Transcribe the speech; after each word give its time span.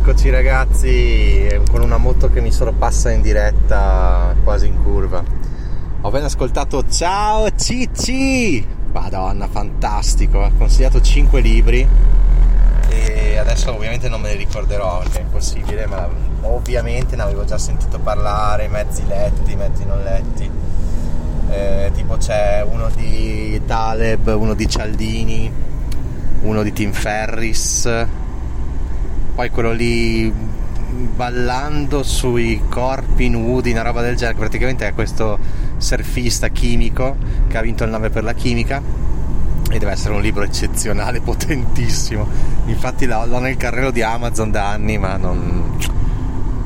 Eccoci 0.00 0.30
ragazzi, 0.30 1.60
con 1.70 1.82
una 1.82 1.98
moto 1.98 2.30
che 2.30 2.40
mi 2.40 2.50
sorpassa 2.50 3.10
in 3.10 3.20
diretta 3.20 4.34
quasi 4.42 4.66
in 4.66 4.82
curva. 4.82 5.22
Ho 6.00 6.08
appena 6.08 6.26
ascoltato 6.26 6.88
Ciao 6.88 7.50
Cicci! 7.54 8.66
Madonna, 8.92 9.48
fantastico, 9.48 10.42
ha 10.42 10.50
consigliato 10.56 11.02
5 11.02 11.40
libri 11.40 11.86
e 12.88 13.36
adesso 13.36 13.74
ovviamente 13.74 14.08
non 14.08 14.22
me 14.22 14.32
li 14.32 14.38
ricorderò 14.38 15.00
perché 15.00 15.18
è 15.18 15.22
impossibile, 15.22 15.86
ma 15.86 16.08
ovviamente 16.42 17.14
ne 17.14 17.22
avevo 17.22 17.44
già 17.44 17.58
sentito 17.58 17.98
parlare, 17.98 18.68
mezzi 18.68 19.04
letti, 19.06 19.56
mezzi 19.56 19.84
non 19.84 20.02
letti. 20.02 20.50
Eh, 21.50 21.90
tipo 21.94 22.16
c'è 22.16 22.64
uno 22.66 22.88
di 22.94 23.60
Taleb, 23.66 24.34
uno 24.34 24.54
di 24.54 24.68
Cialdini, 24.68 25.52
uno 26.42 26.62
di 26.62 26.72
Tim 26.72 26.92
Ferris 26.92 28.06
poi 29.38 29.50
quello 29.50 29.70
lì 29.70 30.32
ballando 31.14 32.02
sui 32.02 32.60
corpi 32.68 33.28
nudi, 33.28 33.70
una 33.70 33.82
roba 33.82 34.00
del 34.00 34.16
genere, 34.16 34.36
praticamente 34.36 34.84
è 34.84 34.92
questo 34.94 35.38
surfista 35.76 36.48
chimico 36.48 37.16
che 37.46 37.56
ha 37.56 37.60
vinto 37.60 37.84
il 37.84 37.90
9 37.90 38.10
per 38.10 38.24
la 38.24 38.32
chimica 38.32 38.82
e 39.70 39.78
deve 39.78 39.92
essere 39.92 40.14
un 40.14 40.22
libro 40.22 40.42
eccezionale, 40.42 41.20
potentissimo. 41.22 42.26
Infatti 42.66 43.06
l'ho 43.06 43.38
nel 43.38 43.56
carrello 43.56 43.92
di 43.92 44.02
Amazon 44.02 44.50
da 44.50 44.70
anni, 44.70 44.98
ma 44.98 45.16
non, 45.16 45.76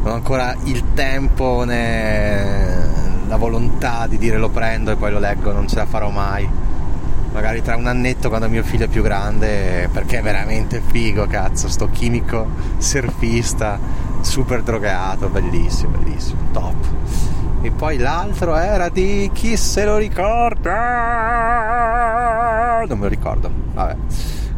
non 0.02 0.10
ho 0.10 0.14
ancora 0.14 0.56
il 0.64 0.94
tempo 0.94 1.64
né 1.64 2.88
la 3.28 3.36
volontà 3.36 4.06
di 4.06 4.16
dire 4.16 4.38
lo 4.38 4.48
prendo 4.48 4.92
e 4.92 4.96
poi 4.96 5.10
lo 5.12 5.18
leggo, 5.18 5.52
non 5.52 5.68
ce 5.68 5.76
la 5.76 5.84
farò 5.84 6.08
mai 6.08 6.61
magari 7.32 7.62
tra 7.62 7.76
un 7.76 7.86
annetto 7.86 8.28
quando 8.28 8.48
mio 8.48 8.62
figlio 8.62 8.84
è 8.84 8.88
più 8.88 9.02
grande 9.02 9.88
perché 9.92 10.18
è 10.18 10.22
veramente 10.22 10.82
figo 10.84 11.26
cazzo 11.26 11.68
sto 11.68 11.88
chimico 11.90 12.46
surfista 12.76 13.78
super 14.20 14.62
drogato 14.62 15.28
bellissimo 15.28 15.96
bellissimo 15.98 16.40
top. 16.52 16.86
E 17.62 17.70
poi 17.70 17.96
l'altro 17.96 18.56
era 18.56 18.88
di 18.88 19.30
chi 19.32 19.56
se 19.56 19.84
lo 19.84 19.96
ricorda? 19.96 20.70
Non 22.86 22.98
me 22.98 23.04
lo 23.04 23.08
ricordo 23.08 23.50
vabbè. 23.72 23.96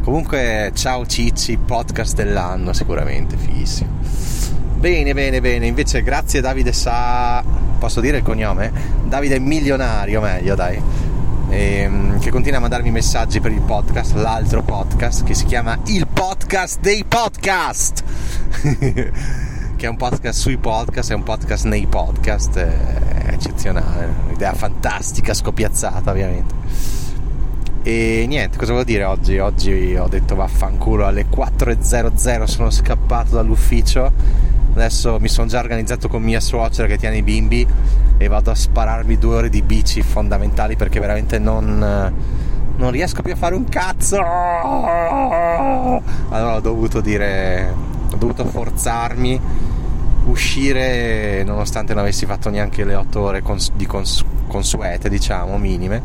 Comunque 0.03 0.71
ciao 0.73 1.05
Cicci 1.05 1.57
podcast 1.57 2.15
dell'anno 2.15 2.73
sicuramente 2.73 3.37
fighissimo. 3.37 3.89
Bene 4.75 5.13
bene 5.13 5.39
bene 5.41 5.65
invece 5.65 6.03
grazie 6.03 6.41
Davide 6.41 6.73
Sa 6.73 7.43
posso 7.77 8.01
dire 8.01 8.17
il 8.17 8.23
cognome? 8.23 8.71
Davide 9.05 9.39
Milionario 9.39 10.19
meglio 10.21 10.55
dai 10.55 10.81
ehm, 11.49 12.19
che 12.19 12.29
continua 12.29 12.57
a 12.57 12.61
mandarmi 12.61 12.91
messaggi 12.91 13.39
per 13.39 13.51
il 13.51 13.61
podcast, 13.61 14.15
l'altro 14.15 14.61
podcast 14.61 15.23
che 15.23 15.33
si 15.33 15.45
chiama 15.45 15.77
Il 15.85 16.07
Podcast 16.07 16.79
dei 16.79 17.03
Podcast. 17.07 18.03
che 19.75 19.85
è 19.85 19.87
un 19.87 19.97
podcast 19.97 20.39
sui 20.39 20.57
podcast, 20.57 21.11
è 21.11 21.15
un 21.15 21.23
podcast 21.23 21.65
nei 21.65 21.85
podcast, 21.85 22.57
è 22.57 23.33
eccezionale, 23.33 24.13
un'idea 24.25 24.53
fantastica, 24.53 25.33
scopiazzata 25.33 26.11
ovviamente. 26.11 26.53
E 27.83 28.25
niente, 28.27 28.57
cosa 28.57 28.71
vuol 28.71 28.85
dire 28.85 29.03
oggi? 29.03 29.37
Oggi 29.37 29.95
ho 29.95 30.07
detto 30.07 30.35
vaffanculo 30.35 31.05
alle 31.05 31.27
4.00 31.29 32.43
sono 32.45 32.71
scappato 32.71 33.35
dall'ufficio 33.35 34.53
Adesso 34.75 35.19
mi 35.21 35.29
sono 35.29 35.47
già 35.47 35.59
organizzato 35.59 36.09
con 36.09 36.21
mia 36.21 36.41
suocera 36.41 36.85
che 36.85 36.97
tiene 36.97 37.15
i 37.15 37.23
bimbi 37.23 37.65
e 38.17 38.27
vado 38.27 38.51
a 38.51 38.55
spararmi 38.55 39.17
due 39.17 39.35
ore 39.35 39.49
di 39.49 39.61
bici 39.61 40.01
fondamentali 40.01 40.75
perché 40.75 40.99
veramente 40.99 41.39
non, 41.39 42.13
non 42.75 42.91
riesco 42.91 43.21
più 43.21 43.31
a 43.31 43.37
fare 43.37 43.55
un 43.55 43.63
cazzo. 43.69 44.17
Allora 46.29 46.55
ho 46.55 46.59
dovuto 46.59 46.99
dire, 46.99 47.73
ho 48.11 48.17
dovuto 48.17 48.43
forzarmi, 48.43 49.39
uscire 50.25 51.41
nonostante 51.45 51.93
non 51.93 52.01
avessi 52.03 52.25
fatto 52.25 52.49
neanche 52.49 52.83
le 52.83 52.95
8 52.95 53.21
ore 53.21 53.41
cons- 53.41 53.71
di 53.73 53.85
cons- 53.85 54.25
consuete, 54.45 55.07
diciamo, 55.07 55.57
minime. 55.57 56.01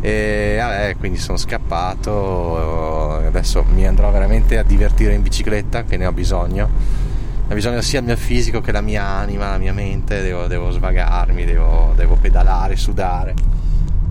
E 0.00 0.56
vabbè, 0.58 0.96
quindi 0.98 1.18
sono 1.18 1.38
scappato. 1.38 3.18
Adesso 3.24 3.64
mi 3.72 3.86
andrò 3.86 4.10
veramente 4.10 4.58
a 4.58 4.64
divertire 4.64 5.14
in 5.14 5.22
bicicletta, 5.22 5.84
che 5.84 5.96
ne 5.96 6.06
ho 6.06 6.12
bisogno 6.12 7.08
ha 7.50 7.54
bisogno 7.54 7.80
sia 7.80 7.98
il 7.98 8.04
mio 8.04 8.16
fisico 8.16 8.60
che 8.60 8.70
la 8.70 8.80
mia 8.80 9.04
anima, 9.04 9.50
la 9.50 9.58
mia 9.58 9.72
mente, 9.72 10.22
devo, 10.22 10.46
devo 10.46 10.70
svagarmi, 10.70 11.44
devo, 11.44 11.92
devo, 11.96 12.14
pedalare, 12.14 12.76
sudare. 12.76 13.34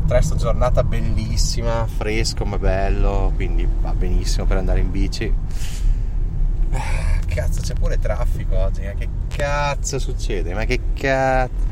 Resto 0.08 0.36
giornata 0.36 0.84
bellissima, 0.84 1.88
fresco 1.88 2.44
ma 2.44 2.58
bello, 2.58 3.32
quindi 3.36 3.66
va 3.80 3.94
benissimo 3.94 4.46
per 4.46 4.58
andare 4.58 4.82
in 4.82 4.92
bici. 4.92 5.34
Ah, 6.72 7.20
cazzo, 7.28 7.62
c'è 7.62 7.76
pure 7.76 7.98
traffico 7.98 8.58
oggi, 8.58 8.82
ma 8.82 8.92
che 8.92 9.08
cazzo 9.34 10.00
succede? 10.00 10.54
Ma 10.54 10.66
che 10.66 10.82
cazzo... 10.94 11.68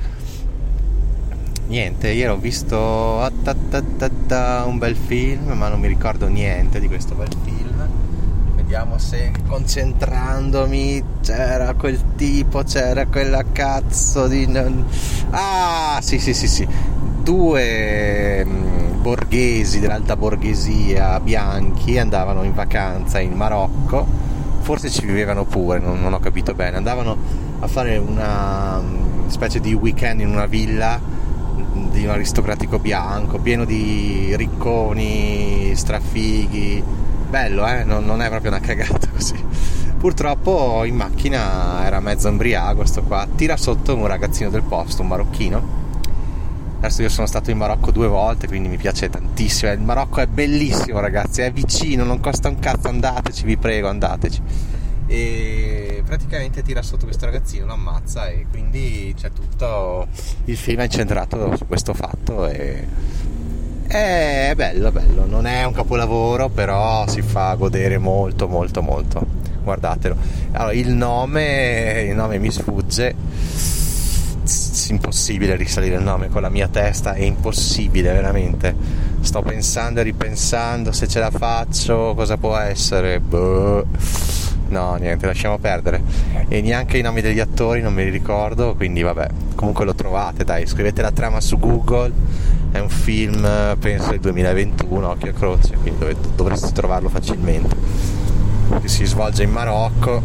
Niente, 1.68 2.12
ieri 2.12 2.30
ho 2.30 2.38
visto 2.38 2.78
un 3.20 4.78
bel 4.78 4.96
film, 4.96 5.52
ma 5.52 5.68
non 5.68 5.82
mi 5.82 5.90
ricordo 5.90 6.30
niente 6.30 6.80
di 6.80 6.88
questo 6.88 7.14
bel 7.14 7.36
film 7.44 7.57
vediamo 8.68 8.98
se 8.98 9.32
concentrandomi 9.48 11.02
c'era 11.22 11.74
quel 11.76 12.16
tipo, 12.18 12.64
c'era 12.64 13.06
quella 13.06 13.42
cazzo 13.50 14.28
di... 14.28 14.46
Ah, 15.30 16.00
sì, 16.02 16.20
sì, 16.20 16.34
sì, 16.34 16.48
sì. 16.50 16.68
Due 17.24 18.44
mm, 18.44 19.02
borghesi 19.02 19.80
dell'alta 19.80 20.18
borghesia 20.18 21.18
bianchi 21.22 21.98
andavano 21.98 22.44
in 22.44 22.54
vacanza 22.54 23.22
in 23.22 23.32
Marocco, 23.32 24.06
forse 24.60 24.90
ci 24.90 25.06
vivevano 25.06 25.46
pure, 25.46 25.80
non, 25.80 26.02
non 26.02 26.12
ho 26.12 26.20
capito 26.20 26.54
bene, 26.54 26.76
andavano 26.76 27.16
a 27.60 27.68
fare 27.68 27.96
una 27.96 28.82
mm, 28.82 29.30
specie 29.30 29.62
di 29.62 29.74
weekend 29.74 30.20
in 30.20 30.28
una 30.28 30.46
villa 30.46 31.00
di 31.90 32.04
un 32.04 32.10
aristocratico 32.10 32.80
bianco, 32.80 33.40
pieno 33.40 33.64
di 33.64 34.36
ricconi, 34.36 35.72
strafighi, 35.74 37.06
bello, 37.28 37.68
eh? 37.68 37.84
non, 37.84 38.06
non, 38.06 38.22
è 38.22 38.30
proprio 38.30 38.52
una 38.52 38.60
cagata 38.60 39.08
così. 39.08 39.36
Purtroppo 39.98 40.84
in 40.84 40.96
macchina 40.96 41.86
era 41.86 42.00
mezzo 42.00 42.28
embriago 42.28 42.86
sto 42.86 43.02
qua, 43.04 43.28
tira 43.36 43.58
sotto 43.58 43.96
un 43.96 44.08
ragazzino 44.08 44.50
del 44.50 44.64
posto, 44.64 45.02
un 45.02 45.08
marocchino. 45.08 45.86
Adesso 46.80 47.02
io 47.02 47.10
sono 47.10 47.26
stato 47.26 47.50
in 47.50 47.58
Marocco 47.58 47.90
due 47.90 48.08
volte, 48.08 48.46
quindi 48.46 48.70
mi 48.70 48.78
piace 48.78 49.10
tantissimo. 49.10 49.72
Il 49.72 49.80
Marocco 49.80 50.22
è 50.22 50.28
bellissimo, 50.28 51.00
ragazzi, 51.00 51.42
è 51.42 51.52
vicino, 51.52 52.04
non 52.04 52.20
costa 52.20 52.50
un 52.50 52.60
cazzo, 52.60 52.88
andateci, 52.88 53.46
vi 53.46 53.58
prego, 53.58 53.88
andateci. 53.90 54.42
E 55.08 56.04
praticamente 56.06 56.62
tira 56.62 56.84
sotto 56.84 57.06
questo 57.06 57.26
ragazzino, 57.26 57.66
lo 57.66 57.74
ammazza 57.74 58.28
e 58.28 58.46
quindi 58.50 59.14
c'è 59.18 59.32
tutto 59.32 60.08
il 60.46 60.58
film 60.58 60.82
è 60.82 60.84
incentrato 60.84 61.56
su 61.56 61.66
questo 61.66 61.94
fatto 61.94 62.48
e 62.48 62.86
è 63.88 64.54
bello, 64.56 64.92
bello, 64.92 65.26
non 65.26 65.46
è 65.46 65.64
un 65.64 65.72
capolavoro, 65.72 66.50
però 66.50 67.08
si 67.08 67.22
fa 67.22 67.54
godere 67.56 67.98
molto, 67.98 68.48
molto, 68.48 68.82
molto. 68.82 69.26
Guardatelo. 69.64 70.16
Allora, 70.52 70.74
il 70.74 70.90
nome, 70.90 72.06
il 72.10 72.16
nome 72.16 72.38
mi 72.38 72.52
sfugge. 72.52 73.16
È 74.44 74.92
impossibile 74.92 75.56
risalire 75.56 75.96
il 75.96 76.04
nome 76.04 76.30
con 76.30 76.42
la 76.42 76.50
mia 76.50 76.68
testa, 76.68 77.14
è 77.14 77.24
impossibile 77.24 78.12
veramente. 78.12 78.76
Sto 79.22 79.42
pensando 79.42 80.00
e 80.00 80.04
ripensando 80.04 80.92
se 80.92 81.08
ce 81.08 81.20
la 81.20 81.32
faccio, 81.32 82.14
cosa 82.16 82.38
può 82.38 82.56
essere. 82.58 83.20
Boh. 83.20 83.86
No, 84.70 84.96
niente, 84.96 85.26
lasciamo 85.26 85.58
perdere. 85.58 86.02
E 86.50 86.62
neanche 86.62 86.98
i 86.98 87.02
nomi 87.02 87.22
degli 87.22 87.40
attori 87.40 87.82
non 87.82 87.94
me 87.94 88.04
li 88.04 88.10
ricordo, 88.10 88.76
quindi 88.76 89.02
vabbè. 89.02 89.28
Comunque 89.56 89.86
lo 89.86 89.96
trovate, 89.96 90.44
dai, 90.44 90.66
scrivete 90.66 91.02
la 91.02 91.12
trama 91.12 91.42
su 91.42 91.58
Google 91.58 92.12
è 92.78 92.80
un 92.80 92.90
film 92.90 93.42
penso 93.80 94.12
del 94.12 94.20
2021 94.20 95.10
occhio 95.10 95.32
a 95.32 95.34
croce 95.34 95.76
quindi 95.82 96.00
dov- 96.00 96.36
dovreste 96.36 96.72
trovarlo 96.72 97.10
facilmente. 97.10 97.76
Che 98.82 98.88
si 98.88 99.06
svolge 99.06 99.44
in 99.44 99.52
Marocco 99.52 100.22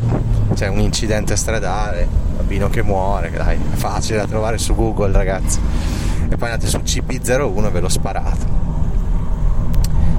c'è 0.54 0.66
un 0.68 0.80
incidente 0.80 1.36
stradale 1.36 2.02
un 2.02 2.36
bambino 2.36 2.68
che 2.68 2.82
muore 2.82 3.30
dai 3.30 3.56
è 3.56 3.76
facile 3.76 4.18
da 4.18 4.26
trovare 4.26 4.58
su 4.58 4.74
Google 4.74 5.12
ragazzi. 5.12 5.58
E 6.28 6.36
poi 6.36 6.50
andate 6.50 6.66
su 6.66 6.78
CP01 6.78 7.66
e 7.66 7.70
ve 7.70 7.80
l'ho 7.80 7.88
sparato 7.88 8.60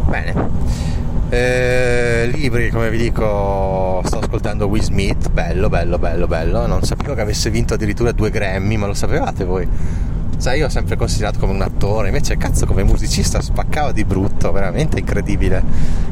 bene. 0.06 0.52
Eh, 1.30 2.30
libri 2.31 2.69
come 2.69 2.92
vi 2.92 2.98
dico 2.98 4.02
sto 4.06 4.19
ascoltando 4.19 4.68
Will 4.68 4.84
Smith 4.84 5.30
bello 5.30 5.69
bello 5.69 6.00
bello 6.00 6.28
bello. 6.28 6.66
Non 6.66 6.81
sapevo 6.81 7.13
che 7.13 7.22
avesse 7.22 7.52
vinto 7.52 7.75
addirittura 7.75 8.12
due 8.12 8.31
Grammy 8.31 8.78
ma 8.78 8.88
lo 8.88 8.94
sapevate 8.94 9.44
voi 9.44 9.68
Sai, 10.38 10.60
io 10.60 10.66
ho 10.66 10.70
sempre 10.70 10.96
considerato 10.96 11.40
come 11.40 11.54
un 11.54 11.62
attore, 11.62 12.08
invece 12.08 12.38
cazzo 12.38 12.66
come 12.66 12.84
musicista 12.84 13.42
spaccava 13.42 13.92
di 13.92 14.04
brutto, 14.04 14.52
veramente 14.52 15.00
incredibile. 15.00 15.64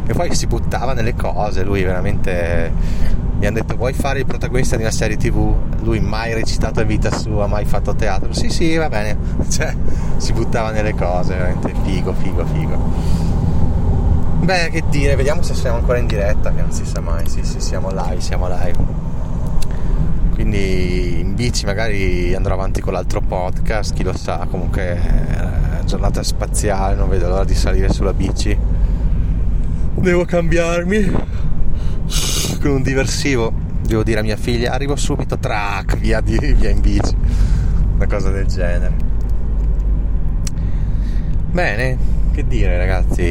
E 0.06 0.14
poi 0.14 0.34
si 0.36 0.48
buttava 0.48 0.94
nelle 0.94 1.16
cose, 1.16 1.64
lui 1.64 1.84
veramente 1.84 2.72
mi 3.42 3.48
hanno 3.48 3.58
detto 3.58 3.76
vuoi 3.76 3.94
fare 3.94 4.20
il 4.20 4.26
protagonista 4.28 4.76
di 4.76 4.84
una 4.84 4.92
serie 4.92 5.18
tv? 5.18 5.56
Lui 5.82 6.00
mai 6.00 6.36
recitato 6.36 6.82
in 6.82 6.88
vita 6.88 7.10
sua, 7.12 7.48
mai 7.48 7.66
fatto 7.66 7.96
teatro? 7.96 8.34
Sì, 8.34 8.50
sì, 8.50 8.76
va 8.76 8.88
bene. 8.88 9.18
Cioè, 9.50 9.76
si 10.18 10.32
buttava 10.32 10.70
nelle 10.70 10.94
cose, 10.94 11.34
veramente 11.34 11.74
figo, 11.84 12.14
figo, 12.14 12.46
figo. 12.46 12.78
Beh, 14.44 14.70
che 14.70 14.84
dire, 14.90 15.16
vediamo 15.16 15.42
se 15.42 15.56
siamo 15.56 15.78
ancora 15.78 15.98
in 15.98 16.06
diretta, 16.06 16.54
che 16.54 16.62
non 16.62 16.72
si 16.72 16.86
sa 16.86 17.02
mai. 17.02 17.28
Sì, 17.28 17.44
sì, 17.44 17.60
siamo 17.60 17.90
live, 17.90 18.22
siamo 18.22 18.48
live. 18.48 19.01
Quindi 20.42 21.20
in 21.20 21.36
bici 21.36 21.66
magari 21.66 22.34
andrò 22.34 22.56
avanti 22.56 22.82
con 22.82 22.94
l'altro 22.94 23.22
podcast, 23.22 23.94
chi 23.94 24.02
lo 24.02 24.18
sa, 24.18 24.48
comunque 24.50 25.00
eh, 25.00 25.86
giornata 25.86 26.24
spaziale, 26.24 26.96
non 26.96 27.08
vedo 27.10 27.30
l'ora 27.30 27.44
di 27.44 27.54
salire 27.54 27.94
sulla 27.94 28.12
bici. 28.12 28.58
Devo 29.94 30.26
cambiarmi 30.26 31.12
con 32.60 32.72
un 32.72 32.82
diversivo, 32.82 33.54
devo 33.86 34.02
dire 34.02 34.22
a 34.22 34.24
mia 34.24 34.36
figlia 34.36 34.72
arrivo 34.72 34.96
subito, 34.96 35.38
track, 35.38 35.98
via, 35.98 36.22
via 36.22 36.70
in 36.70 36.82
bici, 36.82 37.16
una 37.94 38.08
cosa 38.08 38.32
del 38.32 38.48
genere. 38.48 38.94
Bene, 41.52 41.98
che 42.32 42.48
dire 42.48 42.78
ragazzi, 42.80 43.22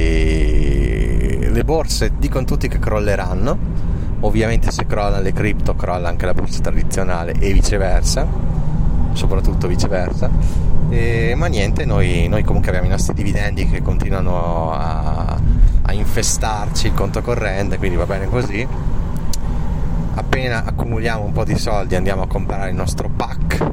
le 1.51 1.65
borse 1.65 2.13
dicono 2.19 2.45
tutti 2.45 2.69
che 2.69 2.79
crolleranno 2.79 3.90
Ovviamente 4.21 4.71
se 4.71 4.87
crollano 4.87 5.23
le 5.23 5.33
cripto 5.33 5.75
crolla 5.75 6.09
anche 6.09 6.27
la 6.27 6.35
borsa 6.35 6.61
tradizionale 6.61 7.33
e 7.33 7.53
viceversa, 7.53 8.27
soprattutto 9.13 9.67
viceversa. 9.67 10.31
E, 10.91 11.35
ma 11.37 11.47
niente, 11.47 11.85
noi, 11.85 12.27
noi, 12.29 12.43
comunque 12.43 12.69
abbiamo 12.71 12.89
i 12.89 12.91
nostri 12.91 13.15
dividendi 13.15 13.67
che 13.67 13.81
continuano 13.81 14.73
a, 14.73 15.39
a 15.83 15.93
infestarci 15.93 16.89
il 16.89 16.95
conto 16.95 17.23
corrente, 17.23 17.79
quindi 17.79 17.97
va 17.97 18.07
bene 18.07 18.27
così. 18.27 18.67
Appena 20.15 20.65
accumuliamo 20.65 21.25
un 21.25 21.33
po' 21.33 21.45
di 21.45 21.57
soldi 21.57 21.95
andiamo 21.95 22.23
a 22.23 22.27
comprare 22.27 22.71
il 22.71 22.77
nostro 22.77 23.09
pack 23.09 23.69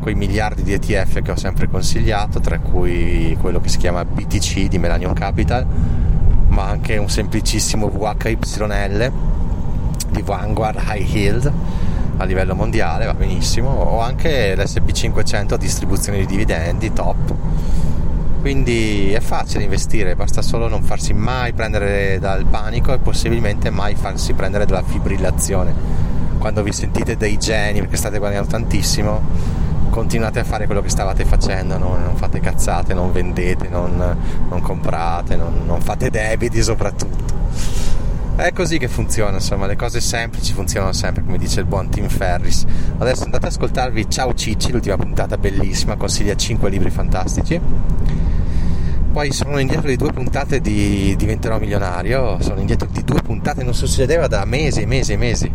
quei 0.00 0.14
miliardi 0.14 0.62
di 0.62 0.72
ETF 0.72 1.20
che 1.22 1.32
ho 1.32 1.36
sempre 1.36 1.68
consigliato, 1.68 2.40
tra 2.40 2.58
cui 2.58 3.36
quello 3.38 3.60
che 3.60 3.68
si 3.68 3.76
chiama 3.76 4.04
BTC 4.04 4.66
di 4.66 4.78
Melanion 4.78 5.12
Capital, 5.12 5.66
ma 6.48 6.64
anche 6.64 6.96
un 6.96 7.10
semplicissimo 7.10 7.88
VHYL 7.88 9.12
di 10.10 10.22
Vanguard 10.22 10.80
High 10.84 11.14
Yield 11.14 11.52
a 12.18 12.24
livello 12.24 12.54
mondiale, 12.54 13.06
va 13.06 13.14
benissimo, 13.14 13.70
o 13.70 14.00
anche 14.00 14.54
l'SP500 14.56 15.54
a 15.54 15.56
distribuzione 15.56 16.18
di 16.18 16.26
dividendi, 16.26 16.92
top. 16.92 17.34
Quindi 18.40 19.12
è 19.12 19.20
facile 19.20 19.64
investire, 19.64 20.16
basta 20.16 20.42
solo 20.42 20.68
non 20.68 20.82
farsi 20.82 21.12
mai 21.12 21.52
prendere 21.52 22.18
dal 22.18 22.44
panico 22.44 22.92
e 22.92 22.98
possibilmente 22.98 23.70
mai 23.70 23.94
farsi 23.94 24.32
prendere 24.32 24.64
dalla 24.66 24.82
fibrillazione. 24.82 25.72
Quando 26.38 26.62
vi 26.62 26.72
sentite 26.72 27.16
dei 27.16 27.36
geni 27.36 27.80
perché 27.80 27.96
state 27.96 28.18
guadagnando 28.18 28.50
tantissimo, 28.50 29.20
continuate 29.90 30.40
a 30.40 30.44
fare 30.44 30.66
quello 30.66 30.80
che 30.80 30.88
stavate 30.88 31.24
facendo, 31.24 31.78
non, 31.78 32.02
non 32.02 32.16
fate 32.16 32.40
cazzate, 32.40 32.94
non 32.94 33.12
vendete, 33.12 33.68
non, 33.68 34.16
non 34.48 34.60
comprate, 34.60 35.36
non, 35.36 35.62
non 35.66 35.80
fate 35.80 36.10
debiti 36.10 36.62
soprattutto. 36.62 37.27
È 38.38 38.52
così 38.52 38.78
che 38.78 38.86
funziona, 38.86 39.38
insomma, 39.38 39.66
le 39.66 39.74
cose 39.74 40.00
semplici 40.00 40.52
funzionano 40.52 40.92
sempre, 40.92 41.24
come 41.24 41.38
dice 41.38 41.58
il 41.58 41.66
buon 41.66 41.88
Tim 41.88 42.08
Ferris. 42.08 42.64
Adesso 42.96 43.24
andate 43.24 43.46
ad 43.46 43.52
ascoltarvi 43.52 44.08
Ciao 44.08 44.32
Cicci, 44.32 44.70
l'ultima 44.70 44.96
puntata 44.96 45.36
bellissima, 45.36 45.96
consiglia 45.96 46.36
5 46.36 46.70
libri 46.70 46.88
fantastici. 46.88 47.60
Poi 49.12 49.32
sono 49.32 49.58
indietro 49.58 49.88
di 49.88 49.96
due 49.96 50.12
puntate 50.12 50.60
di 50.60 51.16
Diventerò 51.18 51.58
milionario, 51.58 52.40
sono 52.40 52.60
indietro 52.60 52.86
di 52.88 53.02
due 53.02 53.20
puntate, 53.22 53.64
non 53.64 53.74
succedeva 53.74 54.28
da 54.28 54.44
mesi 54.44 54.82
e 54.82 54.86
mesi 54.86 55.14
e 55.14 55.16
mesi. 55.16 55.52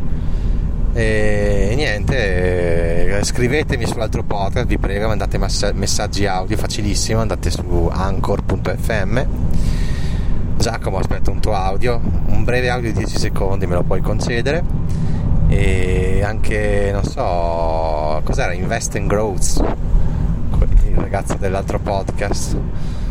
E 0.92 1.74
niente, 1.78 3.18
eh, 3.18 3.24
scrivetemi 3.24 3.86
sull'altro 3.86 4.24
podcast, 4.24 4.68
vi 4.68 4.78
prego, 4.78 5.08
mandate 5.08 5.40
messaggi 5.74 6.26
audio 6.26 6.58
facilissimo, 6.58 7.22
andate 7.22 7.50
su 7.50 7.90
anchor.fm 7.90 9.92
Giacomo 10.58 10.98
aspetta 10.98 11.32
un 11.32 11.40
tuo 11.40 11.54
audio, 11.54 12.00
un 12.28 12.44
breve 12.44 12.70
audio 12.70 12.92
di 12.92 13.00
10 13.00 13.18
secondi 13.18 13.68
me 13.68 13.76
lo 13.76 13.84
puoi 13.84 14.02
concedere. 14.02 14.64
E 15.50 16.24
anche 16.24 16.90
non 16.92 17.04
so 17.04 18.22
cos'era? 18.24 18.54
Invest 18.54 18.96
in 18.96 19.08
Growth 19.08 19.64
il 20.94 20.96
ragazzo 20.96 21.36
dell'altro 21.36 21.80
podcast. 21.80 22.58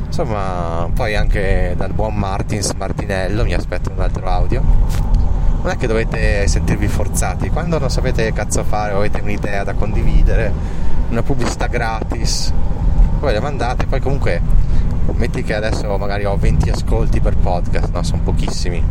Insomma 0.07 0.89
poi 0.95 1.17
anche 1.17 1.75
dal 1.77 1.93
buon 1.93 2.15
Martins 2.15 2.73
Martinello 2.73 3.45
mi 3.45 3.55
aspetto 3.55 3.91
un 3.91 4.01
altro 4.01 4.27
audio. 4.27 4.63
Non 5.63 5.71
è 5.71 5.77
che 5.77 5.87
dovete 5.87 6.47
sentirvi 6.47 6.89
forzati 6.89 7.49
quando 7.51 7.79
non 7.79 7.91
sapete 7.91 8.33
cazzo 8.33 8.65
fare 8.65 8.93
o 8.93 8.99
avete 8.99 9.21
un'idea 9.21 9.65
da 9.65 9.75
condividere 9.75 10.53
una 11.11 11.23
pubblicità 11.23 11.67
gratis 11.67 12.53
poi 13.21 13.35
la 13.35 13.41
mandate 13.41 13.87
poi 13.87 14.01
comunque 14.01 14.41
metti 15.15 15.43
che 15.43 15.55
adesso 15.55 15.97
magari 15.99 16.25
ho 16.25 16.37
20 16.37 16.71
ascolti 16.71 17.21
per 17.21 17.37
podcast, 17.37 17.93
no, 17.93 18.03
sono 18.03 18.23
pochissimi. 18.23 18.83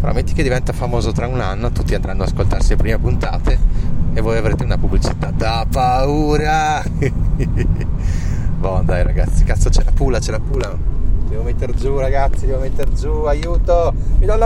Però 0.00 0.12
metti 0.12 0.34
che 0.34 0.42
diventa 0.42 0.72
famoso 0.72 1.12
tra 1.12 1.26
un 1.26 1.40
anno, 1.40 1.70
tutti 1.70 1.94
andranno 1.94 2.22
ad 2.22 2.28
ascoltarsi 2.28 2.70
le 2.70 2.76
prime 2.76 2.98
puntate 2.98 3.58
e 4.12 4.20
voi 4.20 4.36
avrete 4.36 4.64
una 4.64 4.78
pubblicità 4.78 5.30
da 5.30 5.66
paura. 5.70 6.82
boh, 8.58 8.82
dai 8.84 9.02
ragazzi, 9.02 9.44
cazzo 9.44 9.70
c'è 9.70 9.82
la 9.84 9.92
pula, 9.92 10.18
c'è 10.18 10.30
la 10.30 10.40
pula. 10.40 10.76
Devo 11.28 11.42
mettere 11.42 11.74
giù 11.74 11.98
ragazzi, 11.98 12.46
devo 12.46 12.60
mettere 12.60 12.92
giù, 12.92 13.24
aiuto! 13.24 13.92
Mi 14.18 14.26
do 14.26 14.32
la 14.32 14.38